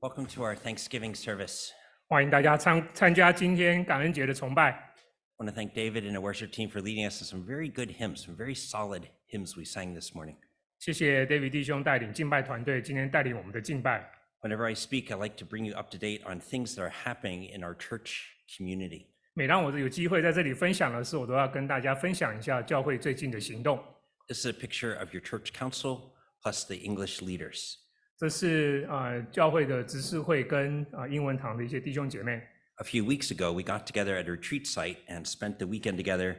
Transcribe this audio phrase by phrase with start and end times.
[0.00, 1.70] Welcome to our Thanksgiving service.
[2.08, 4.70] 欢迎大家参参加今天感恩节的崇拜。
[4.70, 7.68] I want to thank David and the worship team for leading us in some very
[7.72, 10.36] good hymns, some very solid hymns we sang this morning.
[10.78, 14.10] 谢谢 David 弟兄带领敬拜团队，今天带领我们的敬拜。
[14.42, 16.92] Whenever I speak, I like to bring you up to date on things that are
[17.04, 19.06] happening in our church community.
[19.32, 23.82] 每当我有机会在这里分享的时候，我都要跟大家分享一下教会最近的行动。
[24.28, 27.76] This is a picture of your church council plus the English leaders.
[28.18, 32.42] 这是呃教会的执事会跟啊、呃英文堂的一些弟兄姐妹。
[32.76, 35.96] A few weeks ago, we got together at a retreat site and spent the weekend
[35.96, 36.36] together,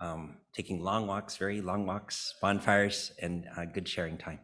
[0.00, 4.40] um, taking long walks, very long walks, bonfires, and uh, good sharing time.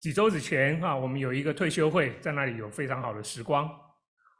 [0.00, 3.68] 几周之前啊，我们有一个退休会，在那里有非常好的时光。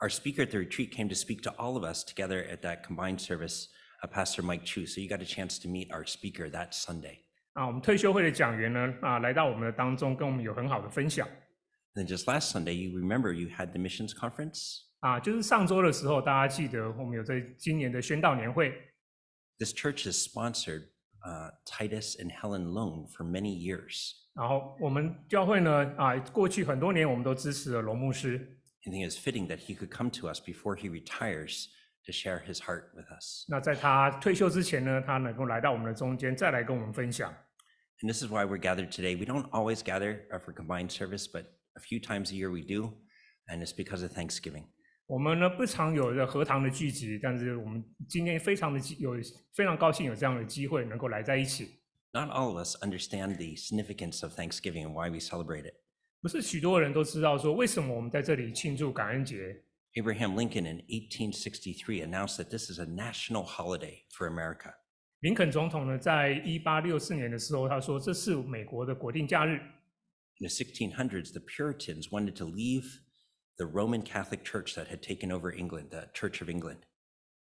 [0.01, 2.83] Our speaker at the retreat came to speak to all of us together at that
[2.87, 3.67] combined service,
[4.01, 4.87] uh, Pastor Mike Chu.
[4.87, 7.19] So you got a chance to meet our speaker that Sunday.
[7.55, 11.29] 啊，我们退休会的讲员呢啊来到我们的当中，跟我们有很好的分享。
[11.95, 14.85] Then just last Sunday, you remember you had the missions conference.
[15.01, 18.73] 啊，就是上周的时候，大家记得我们有在今年的宣道年会，
[19.59, 20.89] This church has sponsored
[21.25, 24.13] uh, Titus and Helen Loan for many years.
[24.35, 28.61] 然后我们教会呢啊，过去很多年我们都支持了龙牧师。
[28.87, 31.67] I think it's fitting that he could come to us before he retires
[32.07, 33.45] to share his heart with us.
[33.49, 37.33] 那在他退休之前呢，他能够来到我们的中间，再来跟我们分享。
[38.01, 39.17] And this is why we're gathered today.
[39.17, 42.63] We don't always gather uh, for combined service, but a few times a year we
[42.63, 42.93] do,
[43.47, 44.65] and it's because of Thanksgiving.
[45.07, 49.15] 我们呢不常有的合堂的聚集，但是我们今天非常的机有
[49.55, 51.81] 非常高兴有这样的机会能够来在一起。
[52.13, 55.75] Not all of us understand the significance of Thanksgiving and why we celebrate it.
[56.21, 59.63] 不是许多人都知道说为什么我们在这里庆祝感恩节。
[59.95, 64.75] Abraham Lincoln in 1863 announced that this is a national holiday for America.
[65.21, 69.59] 林肯总统呢，在一八六四年的时候，他说这是美国的国定假日。
[70.41, 73.01] In the 1600s, the Puritans wanted to leave
[73.57, 76.79] the Roman Catholic Church that had taken over England, the Church of England.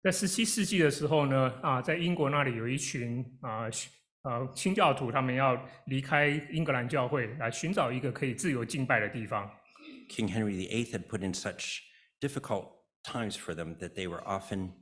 [0.02, 3.70] 在十七世纪的时候呢，啊，在英国那里有一群啊
[4.24, 9.50] 呃清教徒，他们要离开英格兰教会，来寻找一个可以自由敬拜的地方。
[10.10, 11.80] King Henry VIII had put in such
[12.20, 12.66] difficult
[13.02, 14.72] times for them that they were often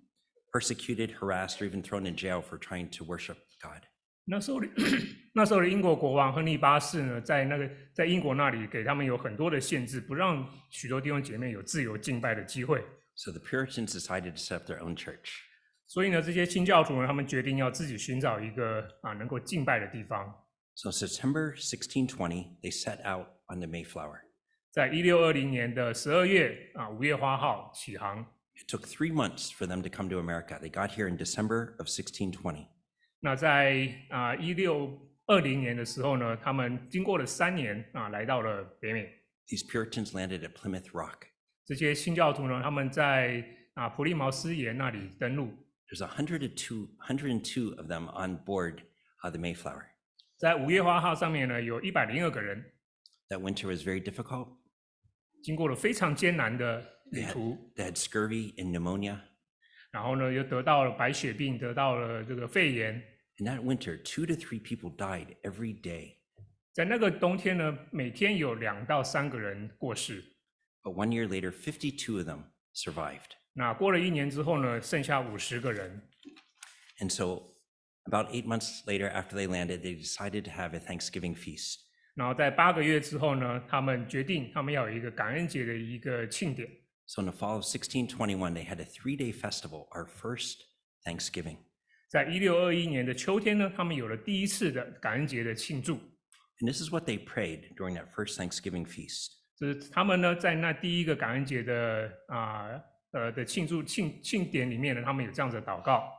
[0.53, 3.83] persecuted, harassed, or even thrown in jail for trying to worship God.
[4.30, 4.68] 那时候的
[5.34, 12.84] 那时候的英国国王亨利八世呢，在那个在英国那里给他们有很多的限制，不让许多弟兄姐妹有自由敬拜的机会。
[13.16, 15.44] So the Puritans decided to set up their own church.
[15.88, 20.44] 所以呢，这些清教徒呢，他们决定要自己寻找一个啊能够敬拜的地方。
[20.76, 24.20] So September 1620, they set out on the Mayflower.
[24.70, 28.26] 在一六二零年的十二月啊五月花号起航。
[28.56, 30.60] It took three months for them to come to America.
[30.60, 32.68] They got here in December of 1620.
[33.20, 39.10] 那在啊一六二零年的时候呢，他们经过了三年啊，来到了北美。
[39.48, 41.28] These Puritans landed at Plymouth Rock.
[41.66, 45.52] 这些新教徒呢，他们在啊普利茅斯岩那里登陆。
[45.90, 48.82] There's 102, 102 of them on board
[49.24, 49.86] uh, the Mayflower.
[50.38, 52.64] 在五月花号上面呢，有一百零二个人
[53.30, 54.58] ，That winter was very difficult.
[55.44, 59.20] 经过了非常艰难的 They 旅 had, 途，they had scurvy and pneumonia.
[59.98, 62.94] 然后呢，又得到了白血病，得到了这个肺炎。
[63.40, 66.18] In that winter, two to three people died every day.
[66.72, 70.24] 在那个冬天呢，每天有两到三个人过世。
[70.84, 72.44] But one year later, 52 of them
[72.76, 73.32] survived.
[73.54, 76.00] 那过了一年之后呢，剩下五十个人。
[77.00, 77.56] And so,
[78.04, 81.80] about eight months later, after they landed, they decided to have a Thanksgiving feast.
[82.14, 86.70] 然后在八个月之后呢，他们决定他们要有一个感恩节的一个庆典。
[87.07, 90.63] So, in the fall of 1621, they had a three day festival, our first
[91.07, 91.59] Thanksgiving.
[92.09, 95.97] 在一六二一年的秋天呢，他们有了第一次的感恩节的庆祝。
[96.61, 99.33] And this is what they prayed during that first Thanksgiving feast.
[99.57, 102.81] 就是他们呢，在那第一个感恩节的啊
[103.13, 106.13] 呃的庆祝庆庆典里面呢，他们有这样子的祷告。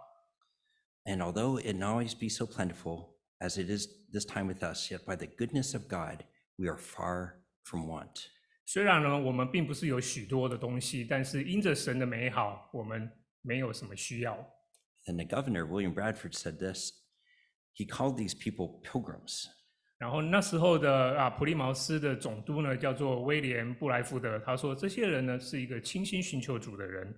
[1.06, 4.92] And although it not always be so plentiful as it is this time with us,
[4.92, 6.24] yet by the goodness of God,
[6.58, 8.28] we are far from want.
[8.68, 14.36] 虽然呢，我们并不是有许多的东西，但是因着神的美好，我们没有什么需要。
[15.06, 16.92] And the governor, William Bradford, said this
[17.76, 19.48] he called these people pilgrims.
[19.98, 27.14] 然后那时候的啊普利茅斯的总督呢，叫做威廉布莱福德，他说这些人呢是一个倾心寻求主的人。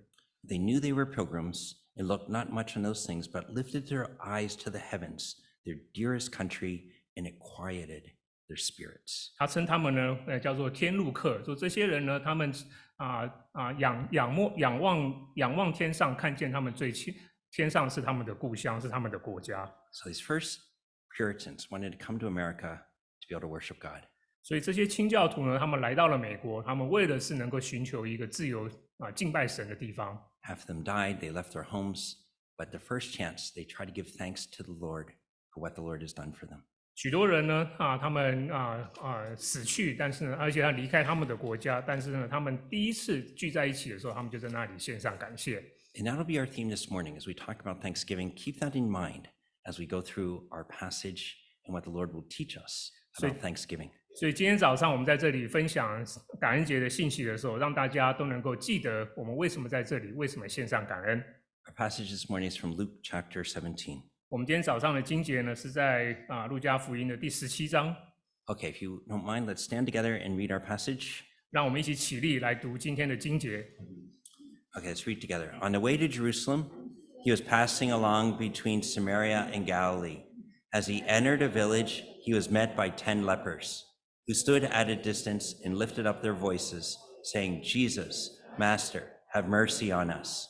[0.48, 4.16] They knew they were pilgrims and looked not much on those things, but lifted their
[4.18, 5.34] eyes to the heavens,
[5.64, 8.12] their dearest country, and it quieted
[8.50, 9.30] their spirits.
[9.36, 12.52] 他称他们呢，呃，叫做天路客，说这些人呢，他们
[12.96, 17.14] 啊啊仰仰慕仰望仰望天上，看见他们最亲
[17.50, 19.64] 天上是他们的故乡，是他们的国家。
[19.92, 20.58] So these first
[21.16, 24.02] Puritans wanted to come to America to be able to worship God.
[24.42, 30.16] 所以这些清教徒呢，他们来到了美国，他们为的是能够寻求一个自由啊敬拜神的地方。
[30.42, 32.14] Half of them died, they left their homes,
[32.56, 35.08] but the first chance, they try to give thanks to the Lord
[35.50, 36.62] for what the Lord has done for them.
[36.94, 45.62] 许多人呢啊，他们啊啊死去，但是呢，而且他离开他们的国家，但是呢，他们第一次聚在一起的时候，他们就在那里献上感谢。
[45.94, 48.32] And that'll be our theme this morning as we talk about Thanksgiving.
[48.34, 49.24] Keep that in mind
[49.64, 51.34] as we go through our passage
[51.64, 53.90] and what the Lord will teach us So- about Thanksgiving.
[54.18, 56.02] 所以今天早上我们在这里分享
[56.40, 61.22] 感恩节的信息的时候，让大家都能够记得我们为什么在这里，为什么献上感恩。
[61.66, 64.00] Our passage this morning is from Luke chapter 17.
[64.30, 67.94] 我们今天早上的经节呢是在啊路加福音的第十七章，
[68.46, 71.20] Okay, if you don't mind, let's stand together and read our passage.
[71.50, 73.64] 让我们一起起立来读今天的经节。
[74.74, 75.52] Okay, let's read together.
[75.60, 76.66] On the way to Jerusalem,
[77.24, 80.24] he was passing along between Samaria and Galilee.
[80.72, 83.84] As he entered a village, he was met by ten lepers,
[84.26, 89.90] who stood at a distance and lifted up their voices, saying, Jesus, Master, have mercy
[89.90, 90.46] on us.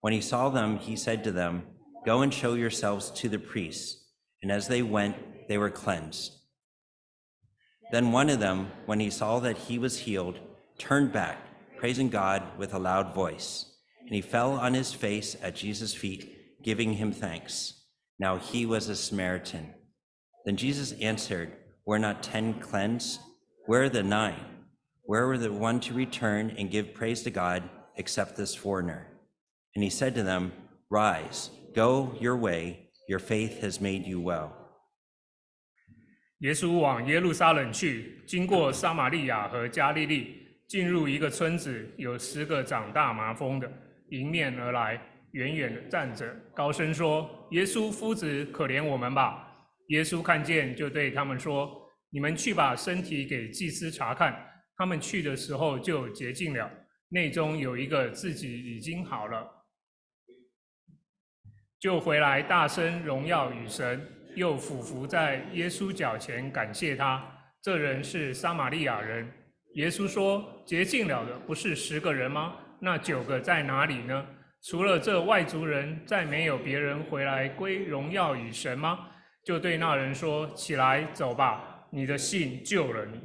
[0.00, 1.62] When he saw them, he said to them,
[2.05, 4.03] Go and show yourselves to the priests.
[4.41, 5.15] And as they went,
[5.47, 6.33] they were cleansed.
[7.91, 10.39] Then one of them, when he saw that he was healed,
[10.77, 11.37] turned back,
[11.77, 13.65] praising God with a loud voice.
[14.01, 17.73] And he fell on his face at Jesus' feet, giving him thanks.
[18.19, 19.73] Now he was a Samaritan.
[20.45, 21.53] Then Jesus answered,
[21.85, 23.19] Were not ten cleansed?
[23.65, 24.43] Where are the nine?
[25.03, 29.07] Where were the one to return and give praise to God except this foreigner?
[29.75, 30.51] And he said to them,
[30.89, 34.49] Rise, go your way, your faith has made you well.
[36.39, 40.37] 耶稣往耶路撒冷去，经过撒玛利亚和加利利，
[40.67, 43.71] 进入一个村子，有十个长大麻风的
[44.09, 49.49] 迎面而来，远远的站着，高声说：“耶稣夫子，可怜我们吧！”
[49.87, 54.37] 耶稣看见，就对他们说：“你们去把身体给祭司查看。”
[54.75, 56.69] 他们去的时候就洁净了，
[57.09, 59.47] 内中有一个自己已经好了，
[61.83, 64.01] 就回来大声荣耀与神，
[64.37, 67.21] 又俯伏在耶稣脚前感谢他。
[67.61, 69.29] 这人是撒玛利亚人。
[69.73, 72.55] 耶稣说：“洁净了的不是十个人吗？
[72.79, 74.25] 那九个在哪里呢？
[74.61, 79.09] 除了这外族人，再没有别人回来归荣耀与神吗？”
[79.43, 83.19] 就对那人说：“起来，走吧，你的信救了你。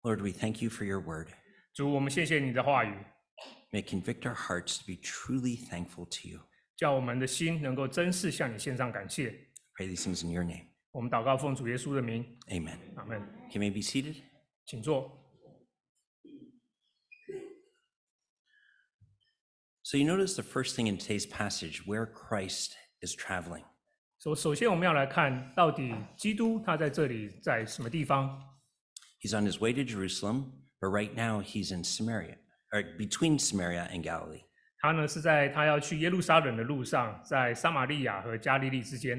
[0.00, 1.28] Lord, we thank you for your word.
[1.76, 2.94] ”主，我们谢谢你的话语
[3.72, 6.40] ，May convict our hearts to be truly thankful to you.
[6.81, 9.31] 叫我们的心能够真实向你献上感谢。
[9.75, 10.67] Pray these things in your name.
[10.91, 12.77] 我们祷告，奉主耶稣的名， Amen.
[12.95, 13.21] 阿门。
[13.51, 14.15] You may be seated.
[14.65, 15.23] 请坐。
[19.83, 22.71] So you notice the first thing in today's passage where Christ
[23.01, 23.63] is traveling.
[24.19, 28.41] 首首先，我们要来看到底基督他在这里在什么地方？
[29.21, 30.51] He's on his way to Jerusalem,
[30.81, 32.37] but right now he's in Samaria,
[32.73, 34.41] or between Samaria and Galilee.
[34.81, 39.17] 他呢是在他要去耶路撒冷的路上，在撒玛利亚和加利利之间。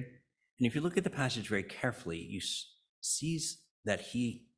[0.59, 2.65] And if you look at the passage very carefully, you s-
[3.03, 4.49] sees that he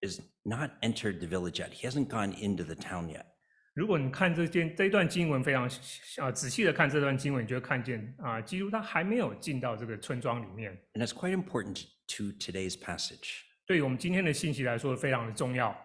[0.00, 1.70] is not entered the village yet.
[1.70, 3.26] He hasn't gone into the town yet.
[3.74, 5.68] 如果你看这件这一段经文非常
[6.18, 10.72] 啊仔细的看这段经文，你就会看见啊，基督他还没有进到这个村庄里面。
[10.92, 11.84] And that's quite important
[12.16, 15.76] to today's passage 对于我们今天的信息来说，非常的重要。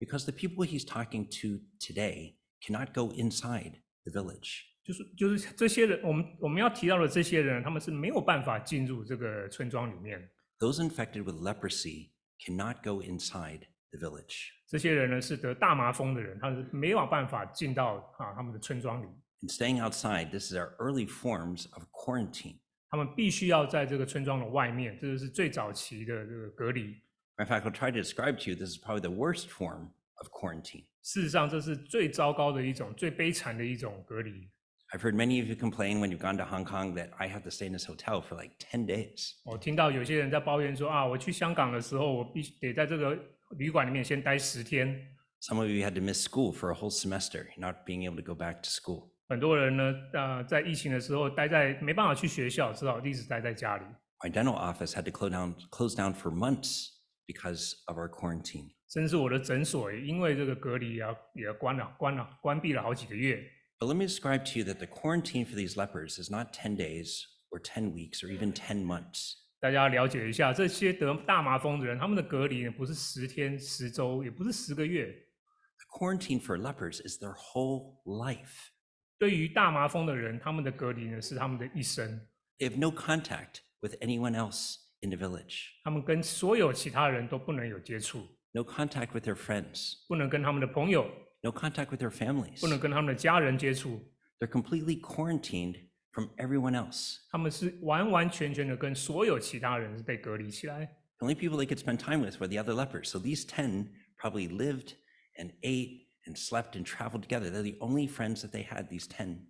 [0.00, 4.62] because the people he's talking to today cannot go inside the village.
[4.84, 10.30] 就是就是这些人，我们我们要提到的这些人，他们是没有办法进入这个村庄里面。
[10.58, 14.50] Those infected with leprosy cannot go inside the village.
[14.68, 19.06] 这些人呢是得大麻风的人，他是没有办法进到啊他们的村庄里，
[19.42, 22.58] And staying outside, this is our early forms of quarantine.
[22.88, 27.02] 他们必须要在这个村庄的外面，这就是最早期的这个隔离。
[27.38, 30.28] In fact, I'll try to describe to you this is probably the worst form of
[30.30, 30.84] quarantine.
[31.02, 34.50] 事实上，这是最糟糕的一种、最悲惨的一种隔离。
[34.92, 37.42] I've heard many of you complain when you've gone to Hong Kong that I have
[37.42, 39.32] to stay in this hotel for like 10 days.
[39.44, 43.18] 我听到有些人在抱怨说啊，我去香港的时候，我必须得在这个
[43.58, 44.96] 旅馆里面先待十天。
[45.40, 48.22] Some of you had to miss school for a whole semester, not being able to
[48.22, 49.10] go back to school.
[49.28, 53.84] 很多人呢，呃，在疫情的时候待在没办法去学校，只好一直待在家里。
[54.20, 56.90] My dental office had to close down, close down for months
[57.26, 58.70] because of our quarantine.
[58.91, 63.41] 甚至我的诊所也因为这个隔离啊，也关了、关了、关闭了好几个月。
[63.79, 67.23] But let me describe to you that the quarantine for these lepers is not 10 days
[67.49, 69.35] or 10 weeks or even 10 months.
[69.61, 75.05] 大家了解一下，这些得大麻风的人，他们的隔离呢，不是十天、十周，也不是十个月。
[75.05, 78.71] The quarantine for lepers is their whole life.
[79.17, 82.27] 对于大麻风的人，他们的隔离呢，是他们的一生。
[82.57, 91.06] They have no contact with anyone else in the village, 他们跟所有其他人都不能有接触，no contact with their friends, 不能跟他们的朋友，
[91.42, 92.60] no contact with their families.
[92.60, 94.00] 不能跟他们的家人接触，
[94.38, 97.18] They're completely quarantined from everyone else.
[97.30, 100.86] 他们是完完全全的跟所有其他人是被隔离起来。
[101.18, 103.08] The only people they could spend time with were the other lepers.
[103.08, 104.94] So these 10 probably lived
[105.38, 107.50] and ate and slept and traveled together.
[107.50, 109.46] They're the only friends that they had, these 10.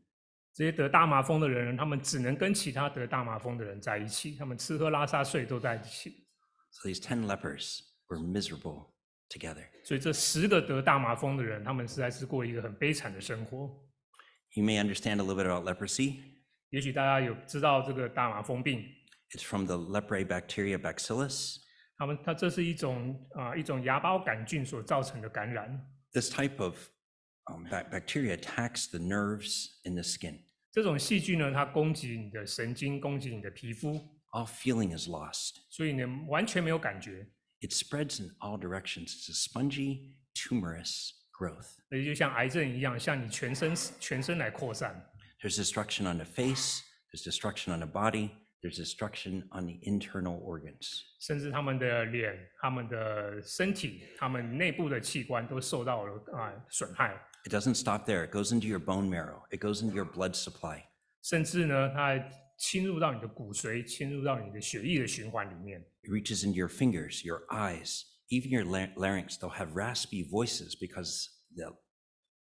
[0.55, 6.27] 这些得大麻风的人，他们只能跟其他得大麻风的人在一起，他们吃喝拉撒睡都在一起。
[6.71, 8.90] So these 10 lepers were miserable
[9.31, 9.67] together.
[9.85, 13.83] 所以这十个得大麻风的人，他们实在是过一个很悲惨的生活。
[14.55, 16.21] You may understand a little bit about leprosy.
[16.71, 18.85] 也许大家有知道这个大麻风病，
[19.33, 21.59] It's from the leprae bacteria bacillus.
[21.99, 25.87] 他们它这是一种啊、一种芽孢杆菌所造成的感染。
[26.13, 26.77] This type of
[27.47, 30.41] um, bac- bacteria attacks the nerves in the skin.
[30.73, 33.95] 这种细菌呢，它攻击你的神经，攻击你的皮肤，
[34.33, 35.57] All feeling is lost.
[35.71, 37.27] 所以呢完全没有感觉。
[37.61, 39.15] It spreads in all directions.
[39.17, 41.77] It's a spongy, tumorous growth.
[41.89, 45.11] 所以就像癌症一样，向你全身全身来扩散。
[45.41, 46.81] There's destruction on the face,
[47.13, 48.31] there's destruction on the body,
[48.63, 51.03] there's destruction on the internal organs.
[51.21, 58.27] 甚至他们的脸、他们的身体、他们内部的器官都受到了啊、损害， It doesn't stop there.
[58.27, 60.83] It goes into your bone marrow, it goes into your blood supply.
[61.23, 65.81] 甚至呢，它还 侵入到你的骨髓，侵入到你的血液的循环里面。
[66.03, 69.37] It reaches into your fingers, your eyes, even your la- larynx.
[69.39, 71.77] They'll have raspy voices because the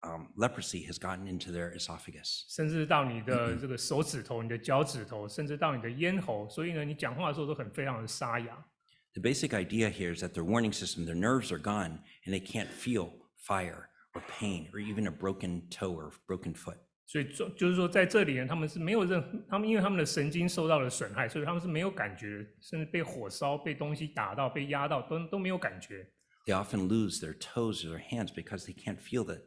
[0.02, 2.44] um, leprosy has gotten into their esophagus.
[2.48, 8.64] 甚至到你的这个手指头、你的脚趾头，甚至到你的咽喉，所以呢，你讲话的时候都很非常的沙哑。
[9.12, 12.40] The basic idea here is that their warning system, their nerves are gone and they
[12.40, 16.78] can't feel fire or pain or even a broken toe or broken foot.
[17.07, 26.07] 所以就就是说，在这里呢，他们是没有任何，他们因为他们的神经受到了损害，所以他们是没有感觉，甚至被火烧、被东西打到、被压到，都都没有感觉。
[26.47, 29.41] They often lose their toes or their hands because they can't feel that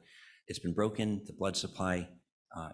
[0.46, 2.08] it's been broken, the blood supply,
[2.56, 2.72] uh,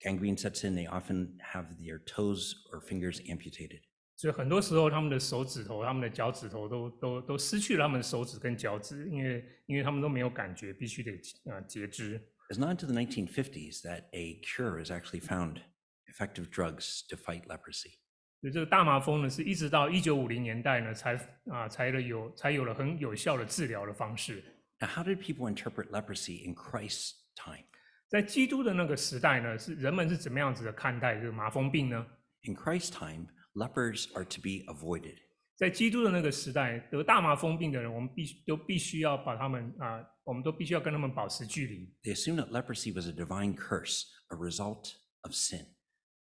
[0.00, 0.74] gangrene sets in.
[0.74, 3.82] They often have their toes or fingers amputated.
[4.16, 11.12] 所以很多时候，他们的手指头、他们的脚趾头都都都失去了他们的手指跟脚趾，因为因为他们都没有感觉，必须得
[11.50, 12.18] 啊截肢。
[12.49, 15.61] It's not until the 1950s that a cure is actually found,
[16.07, 17.99] effective drugs to fight leprosy.
[18.39, 21.15] 所以这个大麻风呢，是一直到一九五零年代呢，才
[21.51, 24.43] 啊才了有才有了很有效的治疗的方式。
[24.79, 27.65] Now, how did people interpret leprosy in Christ's time?
[28.07, 32.05] 在基督的那个时代呢，是人们是怎么样子的看待这个麻风病呢？
[32.43, 35.17] In Christ's time, lepers are to be avoided.
[35.56, 41.94] 在基督的那个时代，得大麻风病的人，我们必须都必须要把他们啊，我们都必须要跟他们保持距离。
[42.02, 45.66] They assumed that leprosy was a divine curse, a result of sin.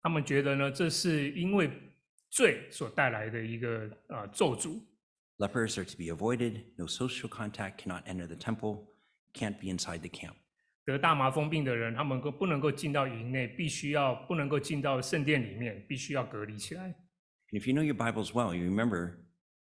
[0.02, 1.70] 他们觉得呢，这是因为
[2.30, 4.80] 罪所带来的一个啊咒诅。
[5.38, 6.64] Lepers are to be avoided.
[6.78, 8.86] No social contact, cannot enter the temple,
[9.34, 10.36] can't be inside the camp.
[10.86, 16.96] 得大麻风病的人，他们都不能够进到营内，必须要不能够进到圣殿里面，必须要隔离起来。
[17.51, 19.19] And if you know your Bibles well, you remember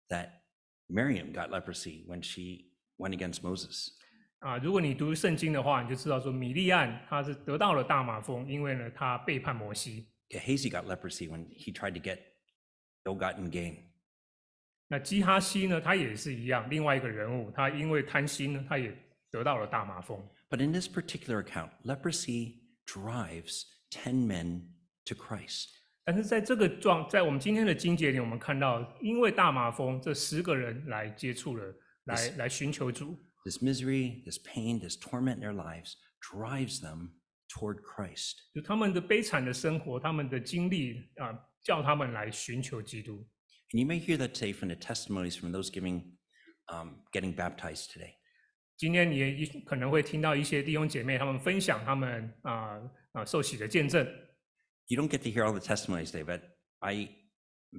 [0.09, 0.43] that
[0.89, 3.91] Miriam got leprosy when she went against Moses.
[4.39, 10.07] 啊，如果你读圣经的话，你就知道说米利暗他是得到了大麻风，因为呢他背叛摩西。
[10.29, 12.19] Gehazi got leprosy when he tried to get
[13.05, 13.77] ill-gotten gain.
[14.87, 18.95] 那基哈西呢，他也是一样，另外一个人物，他因为贪心呢，他也
[19.29, 20.19] 得到了大麻风。
[20.49, 24.61] But in this particular account, leprosy drives 10 men
[25.05, 25.69] to Christ.
[26.04, 33.18] 但是在这个状，在我们今天的经节里，我们看到，因为大麻风，这十个人来接触了，来来寻求主。
[33.44, 37.12] This misery, this pain, this torment in their lives drives them
[37.48, 38.36] toward Christ.
[38.54, 43.26] 就他们的悲惨的生活，他们的经历啊，叫他们来寻求基督。
[43.72, 46.02] And you may hear that today from the testimonies from those giving,
[46.66, 48.16] um, getting baptized today.
[48.76, 52.78] 今天你也可能会听到一些弟兄姐妹他们分享他们啊
[53.12, 54.06] 啊受洗的见证。
[54.87, 56.41] You don't get to hear all the testimonies today, but
[56.79, 57.09] I,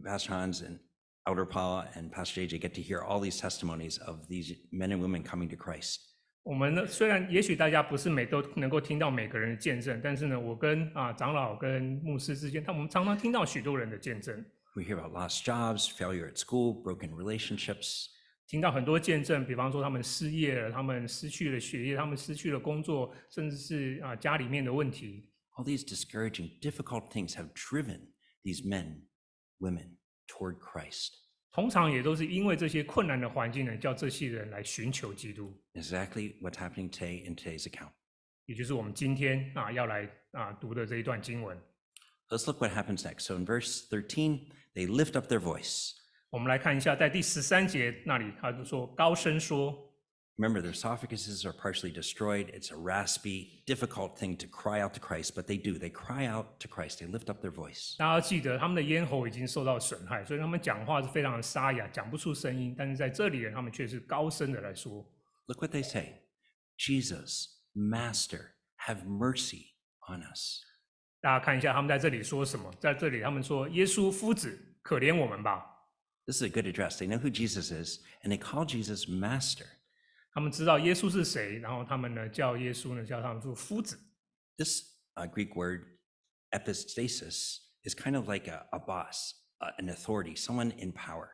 [0.04, 0.78] Pastor Hans and
[1.26, 5.02] Elder Paula and Pastor JJ get to hear all these testimonies of these men and
[5.02, 6.00] women coming to Christ.
[6.42, 14.42] 我们呢，虽然也许大家不是每都能够听到每个人的见证，但是呢，我跟啊长老跟牧师之间，他们常常听到许多人的见证，
[14.74, 18.06] We hear about lost jobs, failure at school, broken relationships,
[18.46, 25.28] 听到很多见证，比方说他们失业了，他们失去了学业，他们失去了工作，甚至是啊家里面的问题。
[25.56, 29.02] all these discouraging, difficult things have driven these men,
[29.58, 31.12] women toward Christ.
[31.52, 37.90] 通常也都是因为这些困难的环境呢，叫这些人来寻求基督， Exactly what's happening today in today's account.
[38.46, 41.60] 也就是我们今天啊要来啊读的这一段经文。
[42.28, 43.22] Let's look what happens next.
[43.22, 45.92] So in verse 13, they lift up their voice.
[46.30, 49.76] 我们来看一下，在第十三节那里，他就说高声说，
[50.38, 52.48] Remember, their esophaguses are partially destroyed.
[52.54, 55.78] It's a raspy, difficult thing to cry out to Christ, but they do.
[55.78, 57.00] They cry out to Christ.
[57.00, 57.96] They lift up their voice.
[57.98, 62.74] 大家要记得他们的咽喉已经受到损害，所以他们讲话是非常的沙哑，讲不出声音。
[62.78, 65.06] 但是在这里呢，他们却是高声的来说。
[65.44, 66.22] Look what they say
[66.78, 68.52] Jesus, Master,
[68.86, 69.74] have mercy
[70.08, 70.62] on us.
[71.20, 75.66] 大家看一下他们在这里说什么，在这里他们说：“耶稣夫子，可怜我们吧。
[76.24, 76.96] This is a good address.
[76.96, 79.73] They know who Jesus is, and they call Jesus Master. ”
[80.35, 83.97] 他们知道耶稣是谁，然后他们呢叫耶稣呢叫他们做夫子。
[84.57, 84.83] This
[85.15, 85.85] uh, Greek word,
[86.51, 91.29] epistasis, is kind of like a, a boss, uh, an authority, someone in power.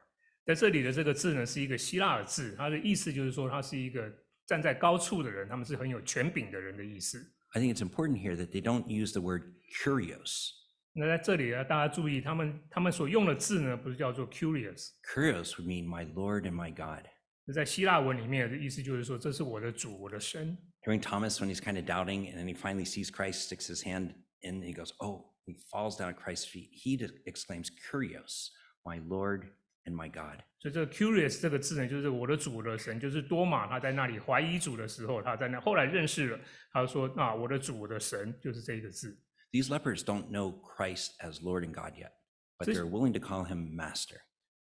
[0.45, 4.07] 在这里的这个字呢是一个希腊的字，它的意思就是说他是一个
[4.45, 7.19] 站在高处的人，他们是很有权柄的人的意思。
[7.53, 10.51] I think it's important here that they don't use the word curios.
[10.93, 17.07] 那在这里呢，大家注意，他们他们所用的字呢不是叫做 curious，Curious would mean my Lord and my God.
[17.53, 20.57] 在希腊文里面的意思就是说，这是我的主，我的神。
[20.83, 24.13] During Thomas, when he's kind of doubting, and then he finally sees Christ, sticks his hand
[24.41, 26.69] in, and he goes, "Oh!" He falls down at Christ's feet.
[26.71, 28.49] He exclaims, "Kurios,
[28.83, 29.49] my Lord
[29.85, 36.39] and my God." 所以这个 kurios 这个字呢，就是我的主的神，就是多马他在那里怀疑主的时候，他在那后来认识了，
[36.71, 39.19] 他说啊，我的主我的神就是这个字。
[39.51, 42.11] These lepers don't know Christ as Lord and God yet,
[42.57, 44.21] but they're willing to call him master.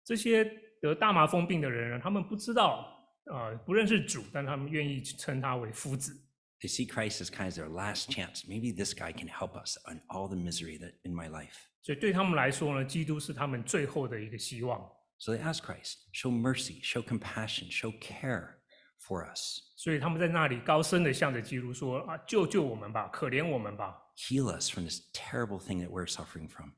[0.05, 0.45] 这些
[0.89, 2.87] 得大麻风病的人呢，他们不知道
[3.27, 6.13] 啊、呃不认识主，但他们愿意称他为夫子。
[6.61, 8.45] They see Christ as kind of their last chance.
[8.47, 11.55] Maybe this guy can help us on all the misery that in my life.
[11.83, 14.81] 所以对他们来说呢，基督是他们最后的一个希望。
[15.19, 18.59] So they ask Christ, show mercy, show compassion, show care
[19.01, 19.61] for us.
[19.77, 26.73] 所以他们在那里高声的向着基督说：“啊，救救我们吧，可怜我们吧，Heal us from this terrible thing that we're suffering from.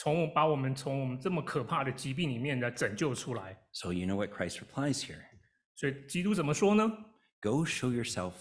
[0.00, 3.58] 从把我们从我们这么可怕的疾病里面来拯救出来。
[3.72, 5.18] So you know what Christ replies here
[5.74, 6.88] 所以基督怎么说呢
[7.40, 8.32] ？Go show yourself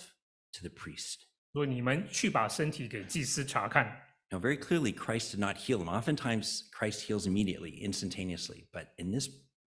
[0.54, 1.16] to the priest.
[1.54, 3.86] 说你们去把身体给祭司查看。
[4.30, 5.88] Now, very clearly, Christ did not heal him.
[5.88, 8.68] Oftentimes, Christ heals immediately, instantaneously.
[8.72, 9.28] But in this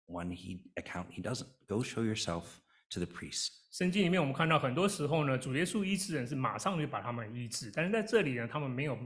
[0.05, 1.47] one, he account he doesn't.
[1.67, 3.51] Go show yourself to the priest.
[3.71, 8.97] 圣经里面我们看到很多时候呢，主耶稣医治人是马上就把他们医治，但是在这里呢，他们没有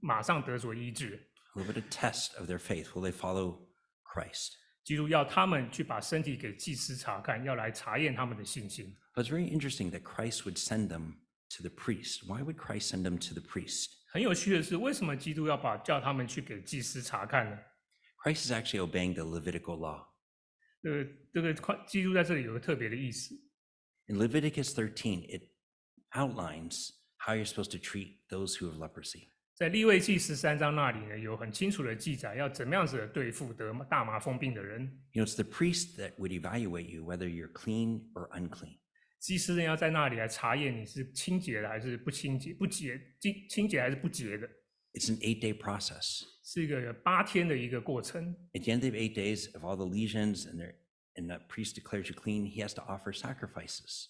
[0.00, 1.20] 马上得所医治。
[1.55, 2.93] A little bit of test of their faith.
[2.93, 3.67] Will they follow
[4.03, 4.53] Christ?
[4.83, 8.95] 基督要他们去把身体给祭司查看，要来查验他们的信心。
[9.13, 11.17] But it's very interesting that Christ would send them
[11.57, 12.25] to the priest.
[12.25, 13.89] Why would Christ send them to the priest?
[14.11, 17.57] 很有趣的是，为什么基督要把叫他们去给祭司查看呢？
[18.23, 20.07] Christ is actually obeying the Levitical law.
[20.81, 23.35] 这个这个快基督在这里有个特别的意思。
[24.07, 25.43] In Leviticus 13, it
[26.13, 29.29] outlines how you're supposed to treat those who have leprosy.
[29.54, 34.82] 在立位记十三章那里呢，有很清楚的记载，要怎么样子对付得大麻风病的人。
[35.12, 38.78] You know, it's the priest that would evaluate you whether you're clean or unclean.
[39.20, 44.48] 祭司呢要在那里来查验你是清洁的还是不清洁，不洁清清洁还是不洁的
[44.92, 46.22] ，It's an eight day process.
[46.42, 48.34] 是一个八天的一个过程。
[48.54, 50.74] At the end of eight days, if all the lesions and, they're-
[51.14, 54.06] and the priest declares you clean, he has to offer sacrifices.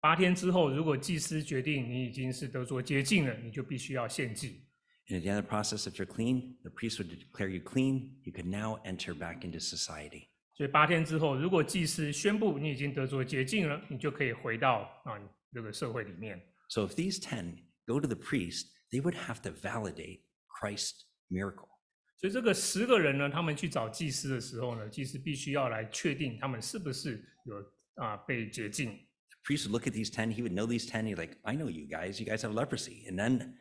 [0.00, 4.68] 八天之后，如果祭司决定你已经是得着洁净了，你就必须要献祭。
[5.07, 8.19] And at the end of the process, if you're clean, the priest would declare you clean.
[8.23, 10.27] You could now enter back into society.
[10.55, 15.17] 所以八天之后，如果祭司宣布你已经得着洁净了，你就可以回到啊
[15.51, 16.39] 这个社会里面。
[16.69, 17.55] So if these 10
[17.87, 21.69] go to the priest, they would have to validate Christ's miracle.
[22.17, 28.89] 所以这个十个人呢，他们去找祭司的时候呢，祭司必须要来确定他们是不是有啊被洁净。
[28.89, 31.05] The priest would look at these 10, he would know these 10.
[31.05, 33.07] He's like, I know you guys, you guys have leprosy.
[33.09, 33.53] And then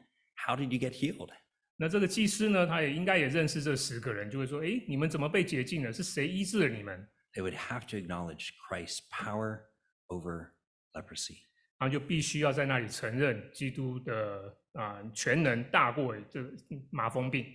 [0.42, 1.30] how did you get healed?
[1.76, 5.92] 那这个祭司呢，他也应该也认识这十个人，就会说：诶，你们怎么被洁净了？
[5.92, 7.08] 是谁医治了你们？
[7.34, 9.61] They would have to acknowledge Christ's power
[10.08, 10.50] over
[10.92, 11.42] leprosy.
[11.78, 16.50] 然后就必须要在那里承认基督的啊全能大过这个
[16.90, 17.46] 麻风病。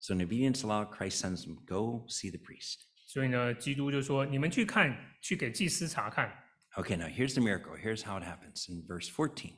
[0.00, 2.80] So in obedience to law, Christ sends them, go see the priest.
[3.06, 6.32] 所以呢，基督就说：你们去看，去给祭司查看。
[6.74, 7.76] Okay, now here's the miracle.
[7.76, 9.52] Here's how it happens in verse 14.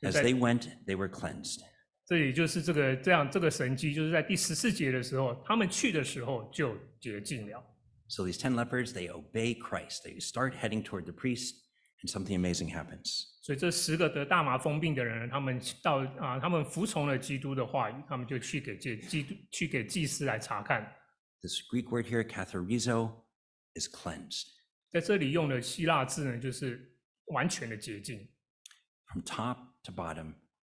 [0.00, 1.60] As that- they went, they were cleansed.
[2.06, 7.64] 这里就是这个这样这个神迹，就是在第十四节的时候，他们去的时候就洁净了。
[8.08, 10.04] So these 10 lepers, they obey Christ.
[10.04, 11.54] They start heading toward the priest,
[12.02, 13.28] and something amazing happens.
[13.40, 20.82] 所以这十个得大麻风病的人，他们到啊，他们服从了基督的话语，他们就去给祭基督去给祭司来查看。
[21.40, 23.22] This Greek word here, katharizo,
[23.74, 24.48] is cleansed.
[24.90, 26.94] 在这里用的希腊字呢，就是
[27.26, 28.28] 完全的洁净，
[29.06, 30.34] From top to bottom,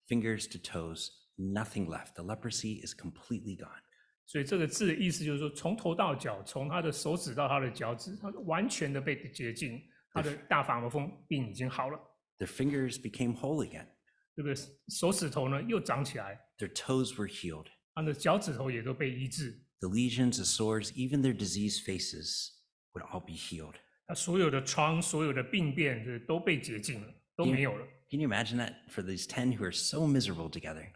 [0.07, 2.15] fingers to toes, nothing left.
[2.15, 3.81] The leprosy is completely gone.
[4.25, 11.99] 所以这个字的意思就是说，从头到脚，从他的手指到他的脚趾，他完全的被洁净，他的大法魔风病已经好了。
[12.39, 13.87] Their fingers became whole again.
[14.35, 14.55] 这个
[14.89, 17.67] 手指头呢又长起来， Their toes were healed.
[17.95, 22.53] 他的脚趾头也都被医治， The lesions, the sores, even their diseased faces
[22.93, 23.75] would all be healed.
[24.07, 27.87] 他所有的疮、所有的病变，这都被洁净了，都没有了。
[28.11, 30.87] Can you imagine that for these 10 who are so miserable together?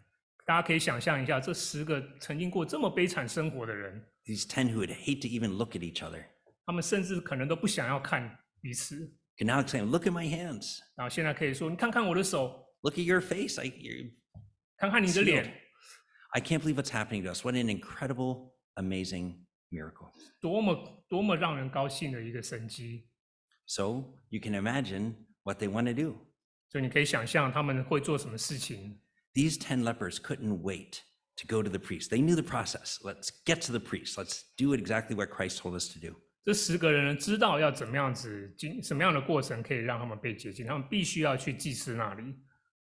[0.51, 6.25] 大家可以想象一下，这十个曾经过这么悲惨生活的人， These 10 who would hate to even look at each other.
[6.65, 10.79] 他们甚至可能都不想要看彼此， Can now say, Look at my hands.
[10.97, 13.61] 然后现在可以说：“你看看我的手， Look at your face.
[13.61, 14.13] I, you're
[14.77, 15.25] 看看你的 healed.
[15.25, 15.61] 脸，
[16.31, 17.45] I can't believe what's happening to us.
[17.45, 20.11] What an incredible, amazing miracle.
[20.41, 23.09] 多么多么让人高兴的一个神迹。”
[23.67, 26.17] So you can imagine what they want to do.
[26.69, 29.01] 所以你可以想象他们会做什么事情。
[29.35, 31.03] These 10 lepers couldn't wait
[31.37, 32.11] to go to the priest.
[32.11, 32.99] They knew the process.
[33.03, 34.17] Let's get to the priest.
[34.17, 36.17] Let's do exactly what Christ told us to do.
[36.45, 42.23] 这十个人呢，知道要怎么样子经什么样的过程可以让他们被洁净，他们必须要去祭司那里。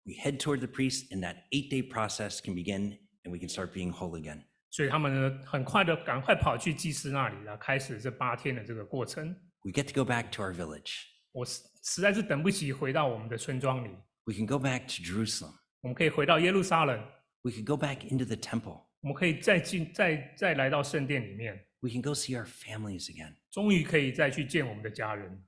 [0.05, 3.49] We head toward the priest, and that eight day process can begin, and we can
[3.49, 4.45] start being whole again.
[4.71, 9.35] 所以他们呢，很快的赶快跑去祭司那里，然后开始这八天的这个过程。
[9.63, 10.93] We get to go back to our village.
[11.33, 13.91] 我实实在是等不及回到我们的村庄里，
[14.25, 15.55] We can go back to Jerusalem.
[15.81, 16.99] 我们可以回到耶路撒冷，
[17.43, 18.83] We can go back into the temple.
[19.01, 23.35] 我们可以再进再再来到圣殿里面， We can go see our families again.
[23.51, 25.45] 终于可以再去见我们的家人。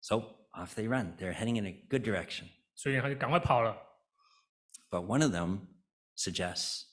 [0.00, 0.16] So
[0.52, 1.16] off they run.
[1.16, 2.44] They're heading in a good direction.
[2.74, 3.76] 所以他就赶快跑了。
[4.90, 5.66] But one of them
[6.16, 6.84] suggests,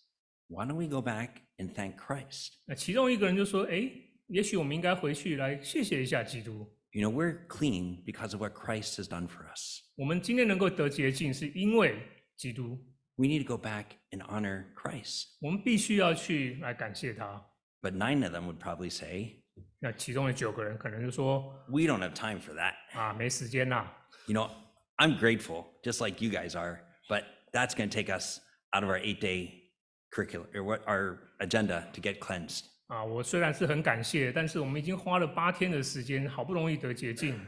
[0.47, 2.53] why don't we go back and thank Christ?
[2.65, 3.91] 那其中一个人就说：“哎，
[4.27, 6.67] 也许我们应该回去来谢谢一下基督。
[6.93, 9.81] You know, we're clean because of what Christ has done for us.
[9.95, 11.95] 我们今天能够得洁净，是因为
[12.35, 12.77] 基督。
[13.15, 15.35] We need to go back and honor Christ.
[15.41, 17.45] 我们必须要去来感谢他。
[17.81, 19.43] But nine of them would probably say,
[19.79, 22.73] 那其中的九个人可能就说 we don't have time for that.
[22.93, 23.91] 啊，没时间啦。
[24.27, 24.49] You know,
[24.97, 28.39] I'm grateful, just like you guys are, but that's going to take us
[28.73, 29.71] out of our eight day
[30.11, 32.65] curriculum or what our agenda to get cleansed.
[32.87, 37.39] 啊，我虽然是很感谢，但是我们已经花了八天的时间，好不容易得洁净。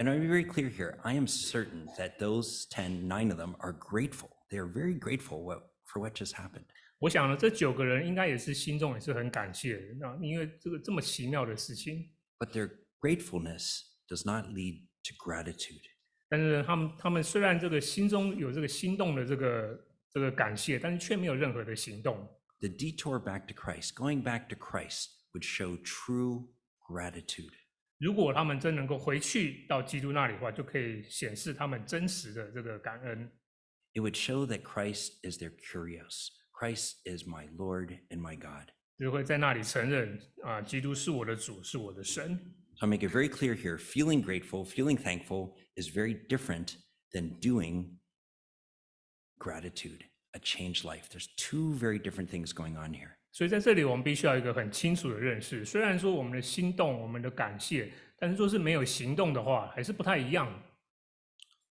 [0.00, 0.98] And I want to be very clear here.
[1.04, 4.28] I am certain that those 10, nine of them are grateful.
[4.50, 6.66] They are very grateful what, for what just happened.
[6.98, 12.10] 我想呢，这九个人应该也是心中也是很感谢的，那因为这个这么奇妙的事情。
[12.38, 15.82] But their gratefulness does not lead to gratitude.
[16.28, 22.28] 但是呢他们他们虽然这个心中有这个心动的这个这个感谢，但是却没有任何的行动。
[22.60, 26.48] The detour back to Christ, going back to Christ, would show true
[26.88, 27.52] gratitude.
[28.01, 33.31] 如果他们真能够回去到基督那里的话，就可以显示他们真实的这个感恩。
[33.93, 36.29] It would show that Christ is their kurios.
[36.51, 38.69] Christ is my Lord and my God.
[38.97, 42.39] 就会在那里承认啊，基督是我的主，是我的神。
[42.79, 46.77] So I make it very clear here: feeling grateful, feeling thankful is very different
[47.11, 47.99] than doing
[49.37, 51.07] gratitude, a changed life.
[51.11, 53.17] There's two very different things going on here.
[53.31, 55.63] 所以在这里，我们必须要有一个很清楚的认识。
[55.63, 60.51] 虽然说我们的心动、我们的感谢，但是若是没有行动的话，还是不太一样。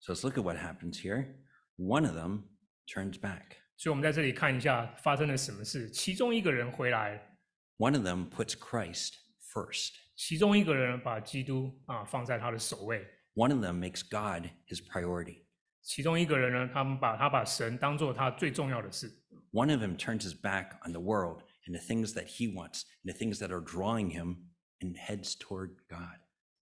[0.01, 1.35] So let's look at what happens here.
[1.77, 2.45] One of them
[2.87, 3.59] turns back.
[3.77, 5.91] 所以我们在这里看一下发生了什么事。
[5.91, 7.37] 其中一个人回来
[7.77, 9.15] ，One of them puts Christ
[9.53, 9.93] first.
[10.17, 15.45] 其中一个人把基督啊放在他的首位，One of them makes God his priority.
[15.83, 19.11] 其中一个人呢，他们把他把神当做他最重要的事。
[19.53, 23.14] One of them turns his back on the world and the things that he wants and
[23.14, 24.38] the things that are drawing him
[24.82, 26.20] and heads toward God.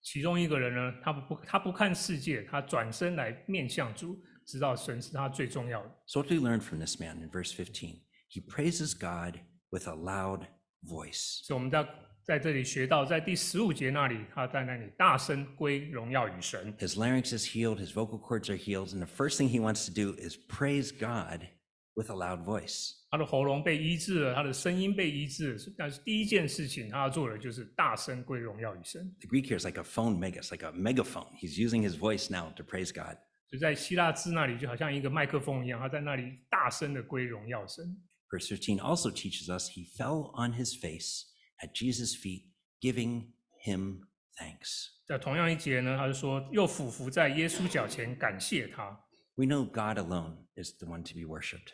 [0.02, 5.90] 其中一个人呢，他不他不看世界，他转身来面向主，知道神是他最重要的。
[6.06, 8.00] So, what do we learn from this man in verse 15?
[8.28, 10.46] He praises God with a loud
[10.82, 11.44] voice.
[11.44, 11.84] 所以我们在
[12.22, 16.72] 在这里学到，在第十五节那里，他在那里大声归荣耀与神。
[16.78, 19.86] His larynx is healed, his vocal cords are healed, and the first thing he wants
[19.86, 21.48] to do is praise God
[21.94, 22.92] with a loud voice.
[23.10, 29.14] 他的喉咙被医治了，他的声音被医治了，但是第一件事情他要做的就是大声归荣耀与神。
[29.20, 31.28] The Greek here is like a phone megas, like a megaphone.
[31.40, 33.16] He's using his voice now to praise God.
[33.48, 37.96] 就在希腊字那里，就好像一个麦克风一样，他在那里大声的归荣耀神。
[38.28, 41.26] Verse 15 also teaches us he fell on his face
[41.62, 43.28] at Jesus' feet, giving
[43.64, 44.00] him
[44.36, 44.88] thanks.
[45.06, 49.00] 在同样一节呢，他就说又俯伏在耶稣脚前感谢他。
[49.36, 51.72] We know God alone is the one to be worshiped.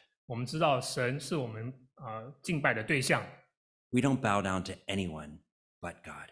[3.91, 5.39] We don't bow down to anyone
[5.81, 6.31] but God.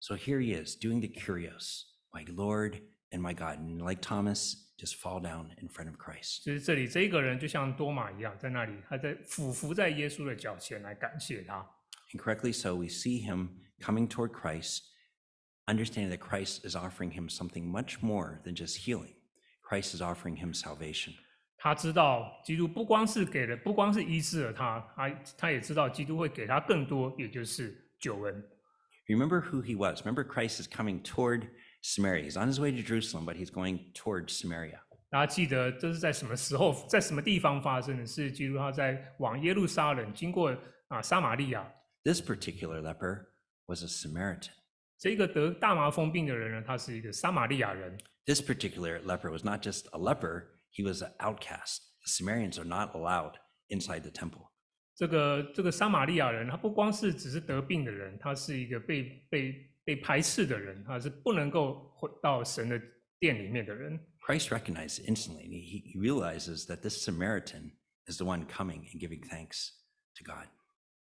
[0.00, 1.82] so here he is doing the kurios,
[2.14, 2.80] my Lord
[3.12, 3.58] and my God.
[3.58, 6.42] And like Thomas, just fall down in front of Christ.
[12.12, 14.88] and correctly so, we see him coming toward Christ,
[15.68, 19.14] understanding that Christ is offering him something much more than just healing.
[19.69, 21.13] Christ is offering him salvation.
[21.57, 28.43] 他知道基督不光是给了，不光是医治了他，他他也知道基督会给他更多，也就是救恩。
[29.07, 30.01] Remember who he was.
[30.01, 31.47] Remember, Christ is coming toward
[31.81, 32.23] Samaria.
[32.23, 34.79] He's on his way to Jerusalem, but he's going toward Samaria.
[35.09, 38.05] 大家记得这是在什么时候，在什么地方发生的？
[38.05, 40.55] 是基督他在往耶路撒冷经过
[40.89, 41.67] 啊撒玛利亚，
[42.03, 43.25] This particular leper
[43.65, 44.49] was a Samaritan.
[44.99, 47.97] 这个得大麻风病的人呢，他是一个撒玛利亚人。
[48.30, 51.82] this particular leper was not just a leper, he was an outcast.
[52.04, 53.38] The Samaritans are not allowed
[53.70, 54.52] inside the temple.
[54.94, 62.80] 这个这个撒玛利亚人，他不光是只是得病的人，他是一个被被被排斥的人，他是不能够回到神的
[63.18, 63.98] 殿里面的人。
[64.24, 65.48] Christ recognizes instantly.
[65.48, 67.72] He, he realizes that this Samaritan
[68.06, 69.70] is the one coming and giving thanks
[70.18, 70.46] to God.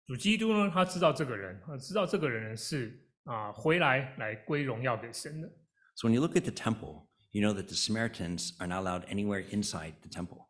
[0.05, 5.49] 主基督呢，他知道这个人，他知道这个人是啊、回来来归荣耀给神的。
[5.95, 9.44] So when you look at the temple, you know that the Samaritans are not allowed anywhere
[9.50, 10.46] inside the temple.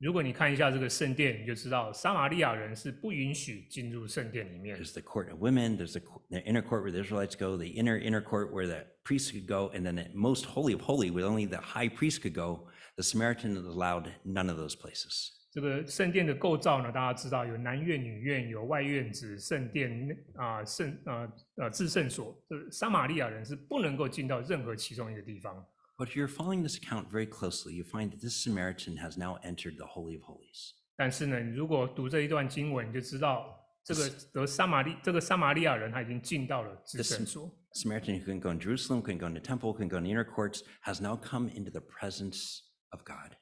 [0.00, 4.76] 如果你看一下这个圣殿，你就知道撒玛利亚人是不允许进入圣殿里面。
[4.76, 7.56] There's the court of women, there's the, co- the inner court where the Israelites go,
[7.56, 10.82] the inner inner court where the priests could go, and then the most holy of
[10.82, 12.66] holy where only the high priest could go.
[12.96, 15.30] The Samaritan is allowed none of those places.
[15.52, 22.36] 这个圣殿的构造呢，大家知道有男院、女院，有外院子、圣殿啊、圣呃呃至圣所。
[22.48, 25.64] 这撒玛利亚人是不能够进到任何其中一个地方。
[25.98, 29.38] But if you're following this account very closely, you find that this Samaritan has now
[29.44, 30.72] entered the Holy of Holies.
[30.96, 37.50] 但是呢，你如果读这一段经文，你就知道这个得撒玛利这个撒玛利亚人他已经进到了至圣所。
[37.74, 40.10] Samaritan who couldn't go in Jerusalem, couldn't go in the temple, couldn't go in the
[40.10, 43.32] inner courts, has now come into the presence of God.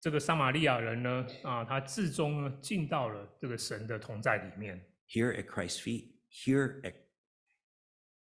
[0.00, 4.84] 这个撒玛利亚人呢，啊，他至终呢进到了这个神的同在里面。
[5.08, 6.94] Here at Christ's feet, here at,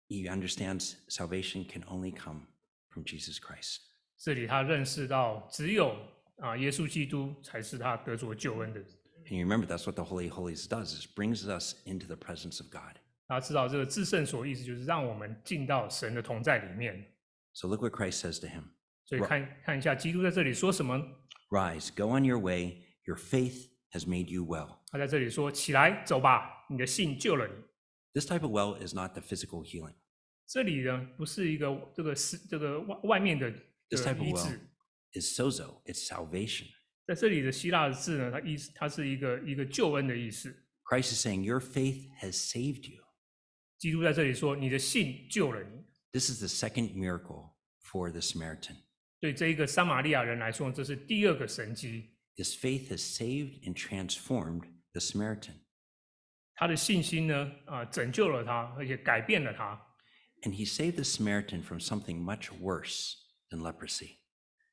[0.08, 2.48] he understands salvation can only come
[2.94, 3.78] from Jesus Christ.
[4.16, 5.96] 这里他认识到，只有
[6.38, 8.80] 啊耶稣基督才是他得着救恩的。
[9.26, 12.16] And you remember that's what the Holy of Holies does, is brings us into the
[12.16, 12.96] presence of God.
[13.28, 17.14] 他知道这个至圣所意思就是让我们进到神的同在里面。
[17.52, 18.64] So look what Christ says to him.
[19.04, 20.98] 所以看看一下基督在这里说什么？
[21.50, 24.78] Rise, go on your way, your faith has made you well.
[24.88, 27.54] 他在这里说：“起来，走吧，你的信救了你。
[28.12, 29.94] This type of well is not the physical healing. ”
[30.47, 33.51] 这里呢，不是一个这个是这个外外面的
[33.89, 36.67] This 的 type of 医 well 治，is sozo, it's salvation.
[37.05, 40.55] 在这里的希腊的字呢，它意思它是一个一个救恩的意思。
[40.83, 43.03] Christ is saying, Your faith has saved you.
[43.77, 45.83] 基督在这里说：“你的信救了你。
[46.11, 47.53] This is the second miracle
[47.83, 48.77] for the Samaritan.
[49.19, 52.15] ”对这一个撒玛利亚人来说，这是第二个神迹。
[52.35, 55.55] This faith has saved and transformed the Samaritan.
[56.55, 59.81] 他的信心呢，啊、拯救了他，而且改变了他。
[60.42, 63.16] And he saved the Samaritan from something much worse
[63.50, 64.16] than leprosy.